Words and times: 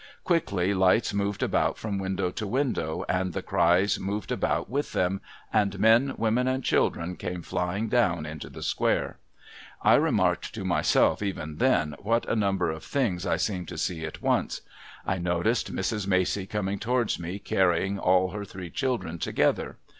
Quickly 0.23 0.73
lights 0.73 1.13
moved 1.13 1.43
about 1.43 1.77
from 1.77 1.99
window 1.99 2.31
to 2.31 2.47
window, 2.47 3.05
and 3.07 3.33
the 3.33 3.43
cries 3.43 3.99
moved 3.99 4.31
about 4.31 4.67
with 4.67 4.93
them, 4.93 5.21
and 5.53 5.77
men, 5.79 6.15
women, 6.17 6.47
and 6.47 6.63
children 6.63 7.15
came 7.15 7.43
flying 7.43 7.87
down 7.87 8.25
into 8.25 8.49
the 8.49 8.63
square. 8.63 9.19
I 9.83 9.93
remarked 9.93 10.55
to 10.55 10.65
myself, 10.65 11.21
even 11.21 11.57
then, 11.57 11.93
what 11.99 12.27
a 12.27 12.35
number 12.35 12.71
of 12.71 12.83
things 12.83 13.27
I 13.27 13.37
seemed 13.37 13.67
to 13.67 13.77
see 13.77 14.03
at 14.03 14.23
once. 14.23 14.61
I 15.05 15.19
noticed 15.19 15.71
Mrs. 15.71 16.07
Macey 16.07 16.47
coming 16.47 16.79
towards 16.79 17.19
me, 17.19 17.37
carrying 17.37 17.99
all 17.99 18.31
her 18.31 18.43
three 18.43 18.71
children 18.71 19.19
together. 19.19 19.77